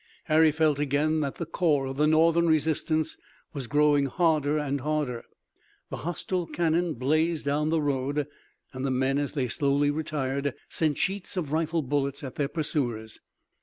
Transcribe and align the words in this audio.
Harry 0.23 0.51
felt 0.51 0.79
again 0.79 1.19
that 1.19 1.35
the 1.35 1.45
core 1.45 1.85
of 1.85 1.95
the 1.95 2.07
Northern 2.07 2.47
resistance 2.47 3.17
was 3.53 3.67
growing 3.67 4.07
harder 4.07 4.57
and 4.57 4.81
harder. 4.81 5.23
The 5.91 5.97
hostile 5.97 6.47
cannon 6.47 6.95
blazed 6.95 7.45
down 7.45 7.69
the 7.69 7.83
road, 7.83 8.25
and 8.73 8.83
the 8.83 8.89
men 8.89 9.19
as 9.19 9.33
they 9.33 9.47
slowly 9.47 9.91
retired 9.91 10.55
sent 10.67 10.97
sheets 10.97 11.37
of 11.37 11.51
rifle 11.51 11.83
bullets 11.83 12.23
at 12.23 12.33
their 12.33 12.47
pursuers. 12.47 13.19